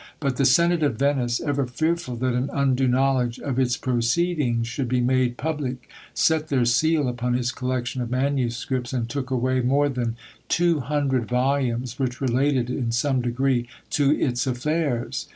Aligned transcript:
But 0.19 0.37
the 0.37 0.45
Senate 0.45 0.81
of 0.81 0.95
Venice, 0.97 1.39
ever 1.39 1.67
fearful 1.67 2.15
that 2.15 2.33
an 2.33 2.49
undue 2.51 2.87
knowledge 2.87 3.39
of 3.39 3.59
its 3.59 3.77
proceedings 3.77 4.67
should 4.67 4.87
be 4.89 4.99
made 4.99 5.37
public, 5.37 5.87
set 6.15 6.47
their 6.47 6.65
seal 6.65 7.07
upon 7.07 7.35
his 7.35 7.51
collection 7.51 8.01
of 8.01 8.09
manuscripts, 8.09 8.93
and 8.93 9.07
took 9.07 9.29
away 9.29 9.61
more 9.61 9.89
than 9.89 10.15
two 10.49 10.79
hundred 10.79 11.27
volumes 11.27 11.99
which 11.99 12.19
related 12.19 12.67
in 12.71 12.91
some 12.91 13.21
degree 13.21 13.67
to 13.91 14.09
its 14.19 14.47
affairs. 14.47 15.27